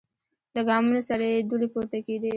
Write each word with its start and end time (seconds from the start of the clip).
له 0.53 0.61
ګامونو 0.67 1.01
سره 1.09 1.23
یې 1.31 1.39
دوړې 1.49 1.67
پورته 1.73 1.97
کیدې. 2.05 2.29